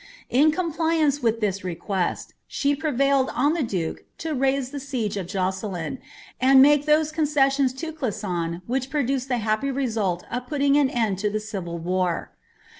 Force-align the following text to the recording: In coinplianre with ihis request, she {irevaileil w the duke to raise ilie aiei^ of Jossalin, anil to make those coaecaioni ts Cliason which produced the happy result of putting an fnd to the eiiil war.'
In 0.31 0.51
coinplianre 0.51 1.21
with 1.21 1.39
ihis 1.41 1.63
request, 1.63 2.33
she 2.47 2.75
{irevaileil 2.75 3.27
w 3.27 3.53
the 3.55 3.61
duke 3.63 4.05
to 4.17 4.33
raise 4.33 4.71
ilie 4.73 4.79
aiei^ 5.09 5.15
of 5.21 5.27
Jossalin, 5.27 5.99
anil 6.41 6.53
to 6.53 6.57
make 6.57 6.85
those 6.87 7.11
coaecaioni 7.11 7.77
ts 7.77 7.91
Cliason 8.01 8.63
which 8.65 8.89
produced 8.89 9.27
the 9.27 9.37
happy 9.37 9.69
result 9.69 10.23
of 10.31 10.47
putting 10.47 10.75
an 10.75 10.89
fnd 10.89 11.19
to 11.19 11.29
the 11.29 11.37
eiiil 11.37 11.79
war.' 11.79 12.31